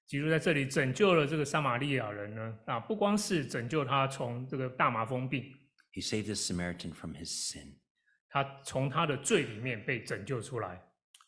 [0.06, 5.44] 基督在这里拯救了这个撒玛利亚人呢，啊，不光是拯救他从这个大麻风病，
[5.94, 7.80] He saved the Samaritan from his sin.
[8.30, 10.82] 他从他的罪里面被拯救出来。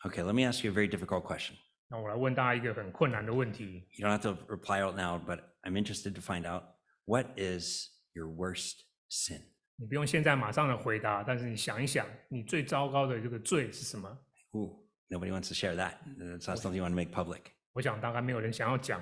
[0.05, 1.55] Okay, let me ask you a very difficult question.
[1.89, 6.63] 那我来问大家一个很困难的问题： You don't have to reply out loud, but I'm interested to find out
[7.03, 9.41] what is your worst sin?
[9.76, 14.08] 你不用现在马上的回答，但是你想一想，你最糟糕的这个罪是什么
[14.52, 15.94] ？Ooh, nobody wants to share that.
[16.16, 17.42] That's not something you want to make public.
[17.72, 19.00] 我想大概没有人想要讲。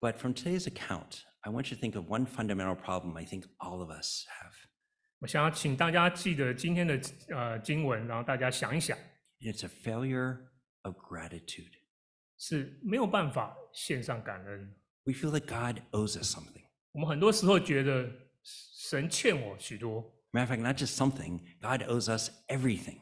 [0.00, 3.46] But from today's account, I want you to think of one fundamental problem I think
[3.58, 4.52] all of us have.
[5.18, 8.96] 我想要请大家记得今天的呃经文，然后大家想一想
[9.40, 10.38] ，it's a failure
[10.82, 11.72] of gratitude.
[12.38, 14.72] 是没有办法献上感恩。
[15.02, 16.62] We feel that God owes us something.
[16.92, 18.08] 我们很多时候觉得
[18.47, 22.99] 神欠我许多， Matter of fact, not just something, God owes us everything.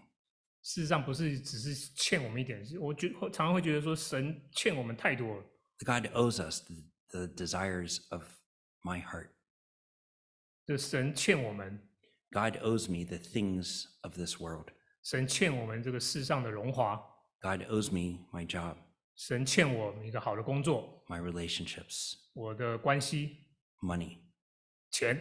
[0.61, 5.43] 事实上不是只是欠我们一点，是我觉常常会觉得说神欠我们太多了。
[5.79, 8.23] God owes us the, the desires of
[8.83, 9.29] my heart.
[10.65, 11.81] 这神欠我们，
[12.29, 14.67] God owes me the things of this world.
[15.03, 16.95] 神欠我们这个世上的荣华，
[17.41, 18.77] God owes me my job,
[19.15, 23.47] 神欠我一个好的工作， my relationships, 我的关系、
[23.81, 24.19] money,
[24.91, 25.19] 钱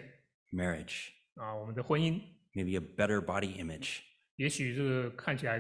[0.55, 2.21] marriage, 啊，我们的婚姻，
[2.55, 4.01] maybe a better body image.
[4.37, 5.59] 也许这个看起来，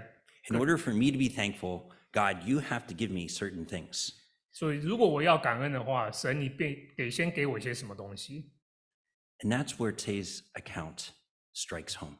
[0.48, 4.10] In order for me to be thankful, God, you have to give me certain things.
[4.52, 8.52] 所以如果我要感恩的话，神你得得先给我一些什么东西。
[9.38, 11.10] And that's where today's account
[11.54, 12.16] strikes home.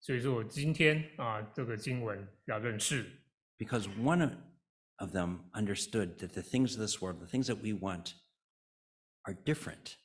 [0.00, 3.04] 所以说我今天啊，这个经文要认识，
[3.58, 4.32] Because one of,
[4.96, 8.14] of them understood that the things of this world, the things that we want,
[9.22, 9.96] are different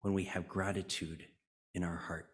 [0.00, 1.28] when we have gratitude
[1.76, 2.24] in our heart.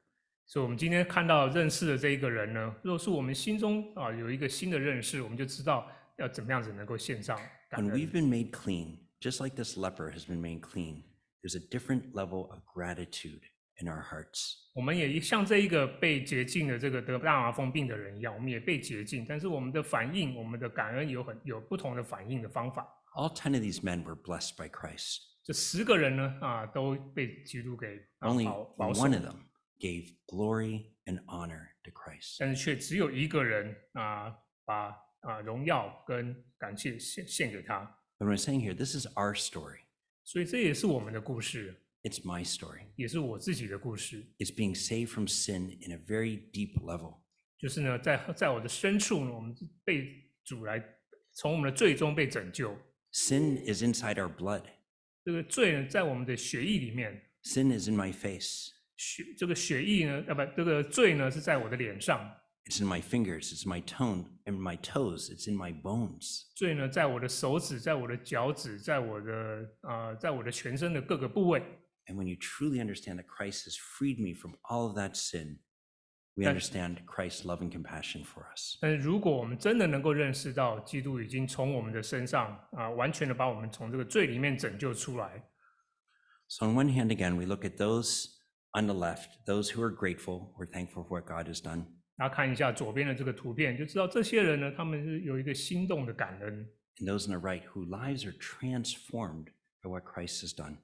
[0.47, 7.99] 所以，我们今天看到认识的这一个人呢，若是我们心中啊有一个新的认识，我们就知道要怎么样子能够献上感 When 恩。
[7.99, 11.03] we've been made clean, just like this leper has been made clean,
[11.43, 13.43] there's a different level of gratitude
[13.79, 14.55] in our hearts.
[14.75, 22.89] 我们也像这一个被洁净的这个得大麻风病的人一样，我们也被洁净，但是我们的反应，我们的感恩有很有不同的反应的方法。
[23.15, 25.19] All 10 of these men were blessed by Christ.
[25.43, 29.37] 这十个人呢，啊，都被基督给啊 Only 保保守 one，of them
[29.79, 32.37] gave glory and honor to Christ.
[32.39, 37.99] 但是却只有一个人啊，把啊荣耀跟感谢献献给他。
[38.19, 39.81] But what I'm saying here, this is our story.
[40.25, 42.83] 所以这也是我们的故事， It's my story.
[42.97, 44.27] 也是我自己的故事。
[44.39, 47.21] It's being saved from sin in a very deep level.
[47.57, 50.85] 就是呢，在在我的深处呢，我们被主来
[51.33, 52.77] 从我们的罪中被拯救。
[53.13, 54.65] Sin is inside our blood.
[55.26, 58.72] 这个罪呢，在我们的血液里面，Sin is in my face.
[58.98, 62.20] 血这个血液呢，啊不，这个罪呢是在我的脸上
[62.66, 63.54] ，It's in my fingers.
[63.54, 65.30] It's my tone and my toes.
[65.30, 66.44] It's in my bones.
[66.56, 69.34] 罪呢在我的手指，在我的脚趾，在我的
[69.82, 71.62] 啊、呃在我的全身的各个部位。
[72.06, 75.60] And when you truly understand that Christ has freed me from all of that sin,
[76.35, 76.51] we Yes.
[76.51, 78.79] understand Christ's love and compassion for us.
[78.81, 85.43] 但是如果我们真的能够认识到基督已经从我们的身上啊、完全的把我们从这个罪里面拯救出来，
[86.49, 88.39] So, on one hand, again, we look at those
[88.73, 91.85] on the left, those who are grateful, we're thankful for what God has done.
[92.17, 96.67] 大家看一下左边的这个图片，就知道这些人呢，他们是有一个心动的感恩。
[97.01, 99.49] And those on the right whose lives are transformed
[99.83, 100.79] by what Christ has done.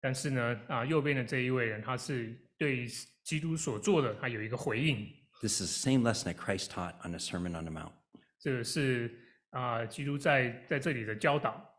[0.00, 2.87] 但是呢，啊，右边的这一位人，他是 对
[3.23, 5.07] 基督所做的，他有一个回应。
[5.41, 7.91] This is the same lesson that Christ taught on the Sermon on the Mount.
[8.39, 11.73] 这个是啊，基督在在这里的教导。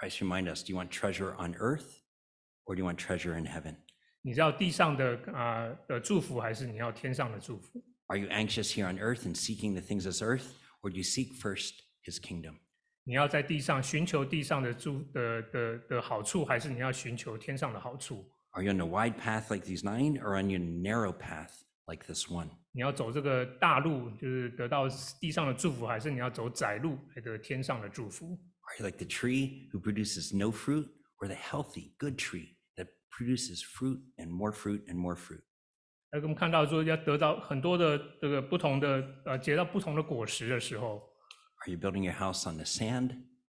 [0.00, 2.00] Christ remind us, do you want treasure on earth
[2.64, 3.76] or do you want treasure in heaven?
[4.22, 10.46] 你是要地上的啊的祝福，还是你要天上的祝福？Are you anxious here on earth and seeking the things of this earth
[10.80, 12.56] or do you seek first his kingdom?
[13.04, 18.33] 你要在地上寻求地上的祝的的的好处，还是你要寻求天上的好处？
[18.53, 22.29] Are you on a wide path like these nine or on your narrow path like this
[22.29, 22.49] one?
[22.71, 24.87] 你要走这个大路，就是得到
[25.19, 28.39] 地上的祝福，还是你要走窄路来得天上的祝福？
[28.67, 30.87] Are you like the tree who produces no fruit
[31.19, 35.41] or the healthy, good tree that produces fruit and more fruit and more fruit?
[36.11, 41.01] 那我们看到说，要得到很多的这个不同的呃结到不同的果实的时候，
[41.65, 43.11] Are you building your house on the sand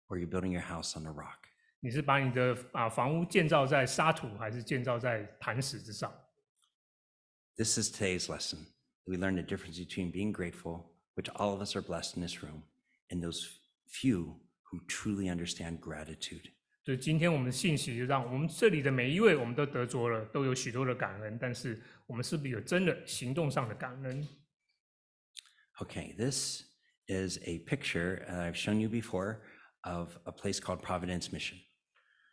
[0.09, 1.46] or are you building your house on the rock?
[1.88, 6.14] 你是把你的啊房屋建造在沙土，还是建造在磐石之上
[7.56, 8.58] ？This is today's lesson.
[9.06, 12.44] We learn the difference between being grateful, which all of us are blessed in this
[12.44, 12.64] room,
[13.08, 13.48] and those
[13.88, 16.52] few who truly understand gratitude.
[16.84, 21.38] 所以今天我们的信息就让我们这里的每一位，我们都得着了，都有许多的感恩。
[21.40, 24.28] 但是我们是不是有真的行动上的感恩
[25.80, 26.64] ？Okay, this
[27.08, 29.38] is a picture uh, I've shown you before
[29.84, 31.60] of a place called Providence Mission.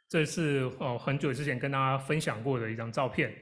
[0.07, 3.33] 这是哦很久之前跟大家分享过的一张照片，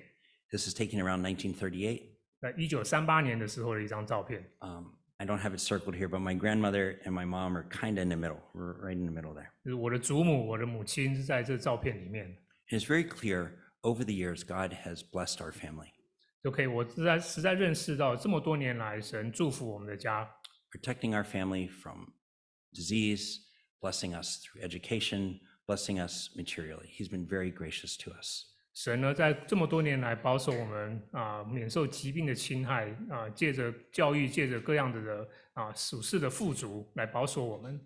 [0.52, 2.02] This is taken around 1938.
[2.40, 4.44] 在一九三八年的时候的一张照片。
[4.60, 4.86] Um,
[5.18, 8.04] I don't have it circled here, but my grandmother and my mom are kind of
[8.04, 8.38] in the middle.
[8.54, 9.48] We're right in the middle there.
[9.64, 12.38] 就是我的祖母、我的母亲是在这照片里面，
[12.70, 15.88] And it's very clear over the years, God has blessed our family,
[16.44, 20.30] 就可以我实在实在认识到这么多年来，神祝福我们的家，
[20.72, 22.12] protecting our family from
[22.72, 23.40] disease,
[23.82, 26.88] blessing us through education, blessing us materially.
[26.88, 28.46] He's been very gracious to us.
[28.74, 37.82] 神呢在这么多年来保守我们啊、免受疾病的侵害啊、借着教育，借着各样的的啊属世的富足来保守我们。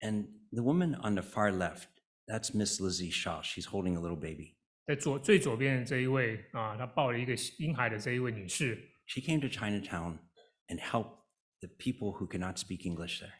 [0.00, 1.88] And the woman on the far left,
[2.26, 3.42] that's Miss Lizzie Shaw.
[3.42, 4.56] She's holding a little baby.
[4.86, 10.18] 在左最左边的这一位啊，她抱了一个婴孩的这一位女士， She came to Chinatown
[10.68, 11.16] and helped
[11.60, 13.32] the people who could not speak English there.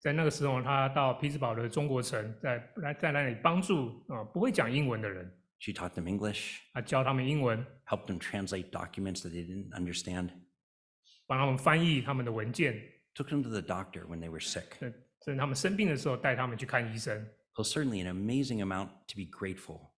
[0.00, 10.30] 在那个时候，她到匹兹堡的中国城，在来在那里帮助啊不会讲英文的人， She taught them English, 她教他们英文， helped them translate documents that they didn't understand,
[11.26, 12.74] 帮他们翻译他们的文件，
[13.14, 14.76] took them to the doctor when they were sick.
[14.80, 14.92] 甚
[15.24, 17.24] 甚至他们生病的时候带他们去看医生。
[17.54, 19.92] So certainly an amazing amount to be grateful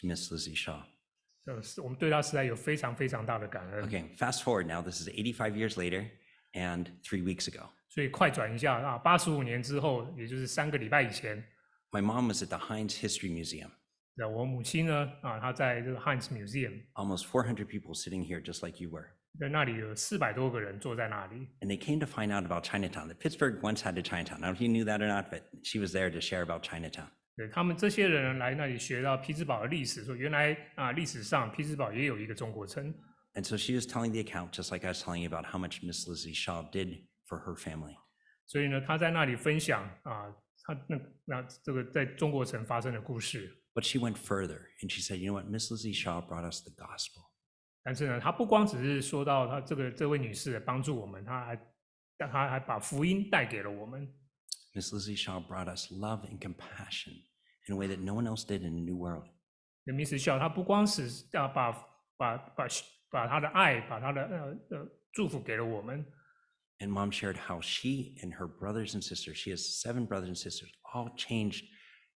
[0.00, 0.82] to Miss Lizzie Shaw.
[1.44, 3.84] 呃，是我们对她实在有非常非常大的感恩。
[3.86, 4.80] Okay, fast forward now.
[4.80, 6.06] This is 85 years later
[6.54, 7.68] and three weeks ago.
[7.88, 11.42] 所以快转一下啊，八十五年之后，也就是三个礼拜以前，
[11.90, 13.70] My mom was at the Heinz History Museum.
[14.14, 19.06] 那我母亲呢啊，她在这个 Heinz Museum， Almost 400 people sitting here just like you were.
[19.38, 21.48] 在那里有四百多个人坐在那里。
[21.60, 23.08] And they came to find out about Chinatown.
[23.08, 24.42] That Pittsburgh once had a Chinatown.
[24.42, 26.42] I don't know if you knew that or not, but she was there to share
[26.42, 27.06] about Chinatown.
[27.36, 32.92] 对他们这些人来那里学到匹兹堡的历史，说原来啊历史上匹兹堡也有一个中国城。
[33.34, 35.58] And so she was telling the account, just like I was telling you about how
[35.58, 37.96] much Miss Lizzie Shaw did for her family.
[38.46, 40.34] 所以呢，他在那里分享啊，
[40.64, 43.56] 他那那这个在中国城发生的故事。
[43.72, 45.46] But she went further and she said, you know what?
[45.46, 47.30] Miss Lizzie Shaw brought us the gospel.
[47.84, 51.56] 但是呢，他不光只是说到他这个这位女士帮助我们，他还
[52.18, 54.12] 但他还把福音带给了我们。
[54.74, 57.14] Miss Lizzie Shaw brought us love and compassion
[57.68, 59.28] in a way that no one else did in the New World.
[59.84, 61.72] 那 Miss 笑，他不光是要把
[62.16, 62.66] 把把
[63.14, 66.04] 把他的爱，把他的呃呃祝福给了我们。
[66.78, 70.38] And mom shared how she and her brothers and sisters, she has seven brothers and
[70.38, 71.64] sisters, all changed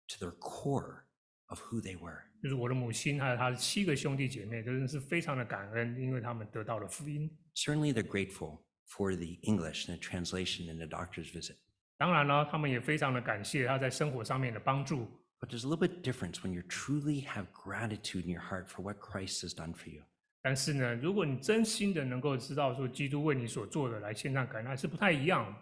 [0.08, 1.04] to their core
[1.48, 2.22] of who they were.
[2.42, 7.30] 就是我的母亲还有她的七个兄弟姐妹，真的是非常的感恩，因为他们得到了福音。
[7.54, 11.56] Certainly, they're grateful for the English and the translation and the doctor's visit.
[11.96, 15.06] 当然了，他们也非常的感谢他在生活上面的帮助。
[15.40, 18.82] But there's a little bit difference when you truly have gratitude in your heart for
[18.82, 20.02] what Christ has done for you.
[20.41, 25.59] 但是呢，如果你真心的能够知道说基督为你所做的来献上感恩，还是不太一样的。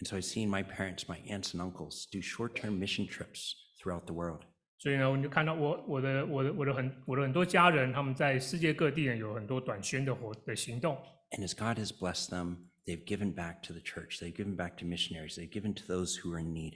[0.00, 4.04] And so I've seen my parents, my aunts and uncles do short-term mission trips throughout
[4.06, 4.42] the world.
[4.78, 10.96] 所以呢，我就看到我我的我的我的很我的很多家人，他们在世界各地呢有很多短宣的活的行动。
[11.32, 14.20] And as God has blessed them, they've given back to the church.
[14.20, 15.34] They've given back to missionaries.
[15.34, 16.74] They've given to those who are in need.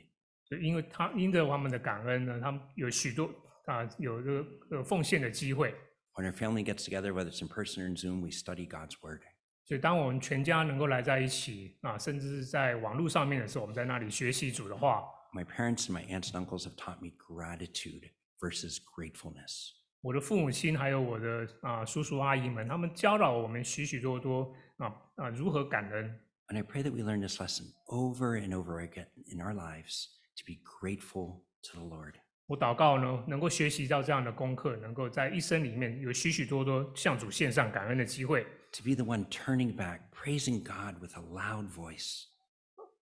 [0.50, 3.30] 就因为他因着他们的感恩呢，他们有许多
[3.66, 5.72] 啊有这个呃奉献的机会。
[6.15, 9.21] When our family gets together, whether it's in person or in Zoom, we study God's word.
[9.65, 15.03] 所以当我们全家能够来在一起啊，甚至是在网络上面的时候，我们在那里学习主的话。
[15.33, 19.71] My parents and my aunts and uncles have taught me gratitude versus gratefulness.
[20.01, 26.19] 我的父母亲还有我的啊叔叔阿姨们，他们教导我们许许多多啊啊如何感恩。
[26.47, 30.07] And I pray that we learn this lesson over and over again in our lives
[30.37, 32.13] to be grateful to the Lord.
[32.52, 42.24] 我祷告呢，能够学习到这样的功课，能够在一生里面有许许多多向主献上感恩的机会，To be the one turning back, praising God with a loud voice.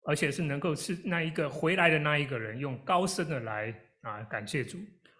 [0.04, 4.78] 而且是能够是那一个回来的那一个人，用高声的来啊感谢主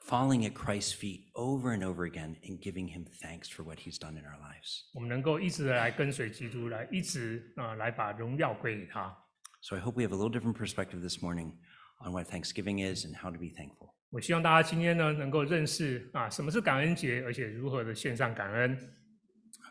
[0.08, 3.98] ，falling at Christ's feet over and over again and giving him thanks for what he's
[3.98, 4.84] done in our lives.
[4.94, 9.18] 我们能够一直的来跟随基督，来一直啊来把荣耀归给他。
[9.62, 11.54] So I hope we have a little different perspective this morning
[12.00, 13.96] on what Thanksgiving is and how to be thankful.
[14.11, 18.77] 我希望大家今天呢能够认识啊什么是感恩节，而且如何的献上感恩。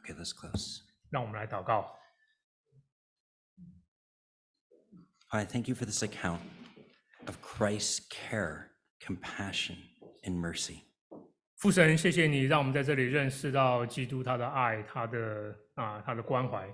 [0.03, 0.81] Okay, let's close.
[1.09, 1.91] 让我们来祷告。
[5.29, 6.41] I thank you for this account
[7.25, 9.77] of Christ's care, compassion,
[10.23, 10.81] and mercy.
[11.57, 16.67] 父神，谢谢你让我们在这里认识到基督他的爱，他的啊他的关怀。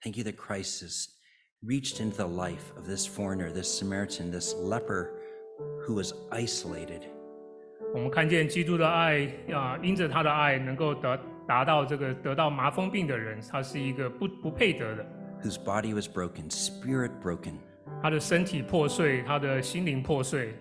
[0.00, 1.08] Thank you that Christ has
[1.62, 5.10] reached into the life of this foreigner, this Samaritan, this leper
[5.86, 7.02] who was isolated.
[7.94, 15.04] 我们看见基督的爱啊，因着他的爱，能够得达到这个得到麻风病的人，他是一个不不配得的，
[15.42, 17.54] whose body was broken, spirit broken.
[18.02, 20.54] 他的身体破碎，他的心灵破碎。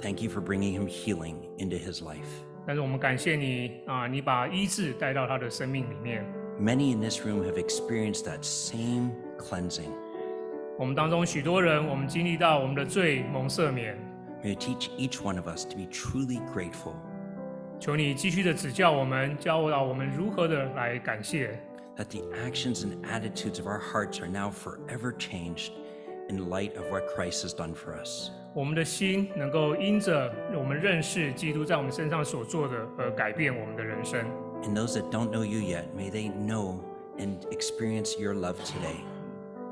[0.00, 2.28] Thank you for bringing him healing into his life.
[2.66, 6.24] 但是我们感谢你啊，你把医治带到他的生命里面。
[6.60, 9.90] Many in this room have experienced that same cleansing.
[10.78, 13.98] 我们当中许多人，我们经历到我们的罪蒙赦免，
[14.42, 16.94] May you teach each one of us to be truly grateful,
[17.78, 21.58] 求你继续的指教我们，教导我们如何的来感谢。
[21.96, 25.72] that the actions and attitudes of our hearts are now forever changed
[26.30, 28.30] in light of what Christ has done for us.
[28.54, 34.24] 我们的心能够因着我们认识基督在我们身上所做的而改变我们的人生。
[34.62, 36.80] And those that don't know you yet, may they know
[37.18, 39.04] and experience your love today.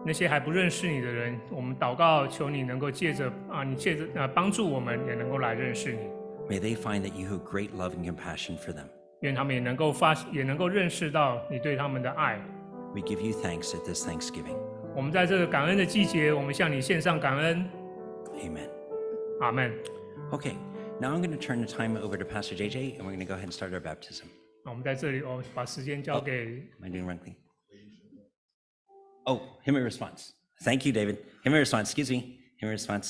[0.07, 5.99] 那些还不认识你的人，我们祷告，求你能够借着啊，你借着啊帮助我们，也能够来认识你。
[6.49, 8.87] May they find that you have great love and compassion for them.
[9.21, 12.41] 愿他们也能够发，也能够认识到你对他们的爱。
[12.95, 14.57] We give you thanks at this Thanksgiving.
[14.95, 17.69] 我们在这个感恩的季节，我们向你献上感恩。
[18.41, 18.71] Amen.
[19.41, 19.73] 阿门。
[20.31, 20.55] Okay,
[21.01, 23.27] now I'm going to turn the time over to Pastor JJ, and we're going to
[23.27, 24.27] go ahead and start our baptism.
[24.65, 27.35] 那我们在这里哦，把时间交给 Am I doing wrong thing?
[29.26, 30.34] Oh, hymn response.
[30.62, 31.18] Thank you, David.
[31.44, 31.90] Hymn response.
[31.90, 32.40] Excuse me.
[32.58, 33.02] Hymn response.